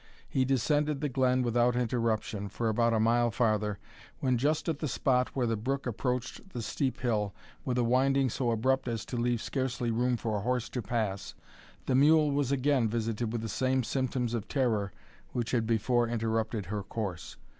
He 0.27 0.45
descended 0.45 0.99
the 0.99 1.09
glen 1.09 1.43
without 1.43 1.75
interruption 1.75 2.49
for 2.49 2.69
about 2.69 2.91
a 2.91 2.99
mile 2.99 3.29
farther, 3.29 3.77
when, 4.19 4.35
just 4.35 4.67
at 4.67 4.79
the 4.79 4.87
spot 4.87 5.35
where 5.35 5.45
the 5.45 5.55
brook 5.55 5.85
approached 5.85 6.53
the 6.53 6.63
steep 6.63 7.01
hill, 7.01 7.35
with 7.65 7.77
a 7.77 7.83
winding 7.83 8.31
so 8.31 8.49
abrupt 8.49 8.87
as 8.87 9.05
to 9.05 9.15
leave 9.15 9.43
scarcely 9.43 9.91
room 9.91 10.17
for 10.17 10.37
a 10.37 10.41
horse 10.41 10.69
to 10.69 10.81
pass, 10.81 11.35
the 11.85 11.93
mule 11.93 12.31
was 12.31 12.51
again 12.51 12.87
visited 12.89 13.31
with 13.31 13.41
the 13.43 13.47
same 13.47 13.83
symptoms 13.83 14.33
of 14.33 14.47
terror 14.47 14.91
which 15.33 15.51
had 15.51 15.67
before 15.67 16.07
interrupted 16.07 16.65
her 16.65 16.81
course. 16.81 17.37